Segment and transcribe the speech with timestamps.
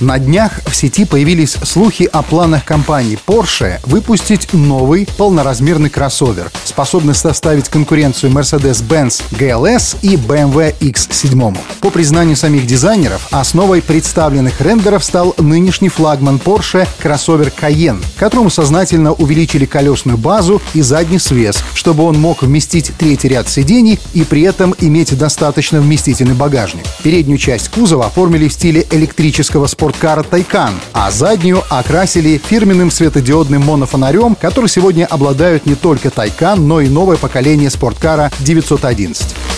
[0.00, 7.14] На днях в сети появились слухи о планах компании Porsche выпустить новый полноразмерный кроссовер, способный
[7.14, 11.56] составить конкуренцию Mercedes-Benz GLS и BMW X7.
[11.80, 19.12] По признанию самих дизайнеров, основой представленных рендеров стал нынешний флагман Porsche кроссовер Cayenne, которому сознательно
[19.12, 24.42] увеличили колесную базу и задний свес, чтобы он мог вместить третий ряд сидений и при
[24.42, 26.84] этом иметь достаточно вместительный багажник.
[27.04, 33.62] Переднюю часть кузова оформили в стиле электрического спорта спорткара Тайкан, а заднюю окрасили фирменным светодиодным
[33.66, 39.53] монофонарем, который сегодня обладают не только Тайкан, но и новое поколение спорткара 911.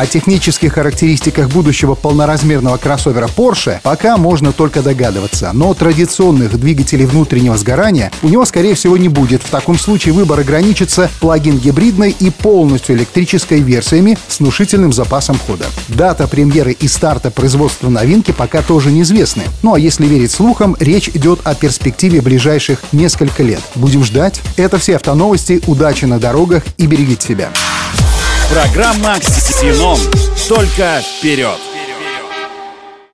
[0.00, 7.54] О технических характеристиках будущего полноразмерного кроссовера Porsche пока можно только догадываться, но традиционных двигателей внутреннего
[7.58, 9.42] сгорания у него, скорее всего, не будет.
[9.42, 15.66] В таком случае выбор ограничится плагин-гибридной и полностью электрической версиями с внушительным запасом хода.
[15.88, 19.42] Дата премьеры и старта производства новинки пока тоже неизвестны.
[19.62, 23.60] Ну а если верить слухам, речь идет о перспективе ближайших несколько лет.
[23.74, 24.40] Будем ждать.
[24.56, 25.60] Это все автоновости.
[25.66, 27.50] Удачи на дорогах и берегите себя.
[28.50, 29.96] Программа «Ксеном».
[30.48, 31.69] Только вперед!